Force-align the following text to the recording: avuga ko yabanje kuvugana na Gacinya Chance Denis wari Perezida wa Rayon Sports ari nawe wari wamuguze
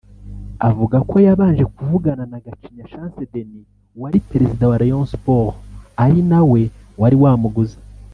avuga 0.69 0.97
ko 1.09 1.15
yabanje 1.25 1.63
kuvugana 1.75 2.23
na 2.31 2.37
Gacinya 2.45 2.85
Chance 2.91 3.21
Denis 3.31 3.67
wari 4.01 4.19
Perezida 4.29 4.63
wa 4.69 4.79
Rayon 4.81 5.05
Sports 5.13 5.57
ari 6.03 6.19
nawe 6.29 6.61
wari 7.01 7.17
wamuguze 7.23 7.77